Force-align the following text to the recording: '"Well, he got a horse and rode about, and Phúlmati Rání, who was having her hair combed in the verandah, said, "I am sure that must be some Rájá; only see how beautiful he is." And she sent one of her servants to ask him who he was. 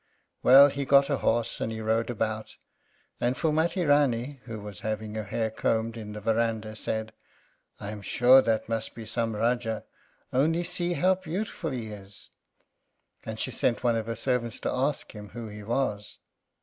'"Well, 0.41 0.69
he 0.69 0.83
got 0.83 1.11
a 1.11 1.17
horse 1.19 1.61
and 1.61 1.71
rode 1.85 2.09
about, 2.09 2.55
and 3.19 3.35
Phúlmati 3.35 3.85
Rání, 3.85 4.39
who 4.45 4.59
was 4.59 4.79
having 4.79 5.13
her 5.13 5.25
hair 5.25 5.51
combed 5.51 5.95
in 5.95 6.13
the 6.13 6.19
verandah, 6.19 6.75
said, 6.75 7.13
"I 7.79 7.91
am 7.91 8.01
sure 8.01 8.41
that 8.41 8.67
must 8.67 8.95
be 8.95 9.05
some 9.05 9.33
Rájá; 9.33 9.83
only 10.33 10.63
see 10.63 10.93
how 10.93 11.13
beautiful 11.13 11.69
he 11.69 11.89
is." 11.89 12.31
And 13.25 13.39
she 13.39 13.51
sent 13.51 13.83
one 13.83 13.95
of 13.95 14.07
her 14.07 14.15
servants 14.15 14.59
to 14.61 14.71
ask 14.73 15.11
him 15.11 15.29
who 15.29 15.49
he 15.49 15.61
was. 15.61 16.17